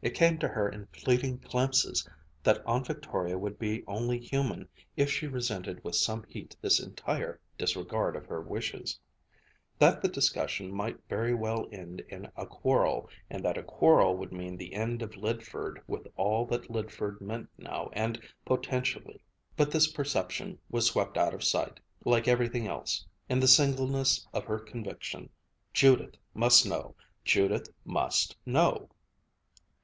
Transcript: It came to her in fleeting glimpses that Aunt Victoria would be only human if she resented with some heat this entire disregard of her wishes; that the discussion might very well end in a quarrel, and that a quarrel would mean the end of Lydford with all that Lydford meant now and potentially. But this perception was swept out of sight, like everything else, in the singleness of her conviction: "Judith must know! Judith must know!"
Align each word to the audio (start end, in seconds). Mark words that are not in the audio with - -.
It 0.00 0.14
came 0.16 0.36
to 0.40 0.48
her 0.48 0.68
in 0.68 0.86
fleeting 0.86 1.38
glimpses 1.38 2.08
that 2.42 2.60
Aunt 2.66 2.88
Victoria 2.88 3.38
would 3.38 3.56
be 3.56 3.84
only 3.86 4.18
human 4.18 4.68
if 4.96 5.08
she 5.08 5.28
resented 5.28 5.84
with 5.84 5.94
some 5.94 6.24
heat 6.24 6.56
this 6.60 6.80
entire 6.80 7.38
disregard 7.56 8.16
of 8.16 8.26
her 8.26 8.40
wishes; 8.40 8.98
that 9.78 10.02
the 10.02 10.08
discussion 10.08 10.72
might 10.74 10.98
very 11.08 11.34
well 11.34 11.68
end 11.70 12.00
in 12.08 12.32
a 12.34 12.46
quarrel, 12.46 13.08
and 13.30 13.44
that 13.44 13.56
a 13.56 13.62
quarrel 13.62 14.16
would 14.16 14.32
mean 14.32 14.56
the 14.56 14.74
end 14.74 15.02
of 15.02 15.16
Lydford 15.16 15.80
with 15.86 16.08
all 16.16 16.46
that 16.46 16.68
Lydford 16.68 17.20
meant 17.20 17.48
now 17.56 17.88
and 17.92 18.20
potentially. 18.44 19.22
But 19.56 19.70
this 19.70 19.86
perception 19.86 20.58
was 20.68 20.86
swept 20.86 21.16
out 21.16 21.32
of 21.32 21.44
sight, 21.44 21.78
like 22.04 22.26
everything 22.26 22.66
else, 22.66 23.06
in 23.28 23.38
the 23.38 23.46
singleness 23.46 24.26
of 24.34 24.46
her 24.46 24.58
conviction: 24.58 25.30
"Judith 25.72 26.16
must 26.34 26.66
know! 26.66 26.96
Judith 27.24 27.68
must 27.84 28.36
know!" 28.44 28.88